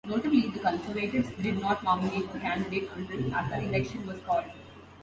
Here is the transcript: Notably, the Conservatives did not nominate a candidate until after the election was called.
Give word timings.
Notably, 0.07 0.47
the 0.49 0.57
Conservatives 0.57 1.29
did 1.43 1.61
not 1.61 1.83
nominate 1.83 2.25
a 2.33 2.39
candidate 2.39 2.89
until 2.95 3.35
after 3.35 3.61
the 3.61 3.67
election 3.67 4.07
was 4.07 4.19
called. 4.25 4.45